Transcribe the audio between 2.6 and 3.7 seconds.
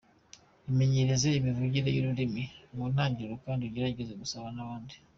mu ntangiriro kandi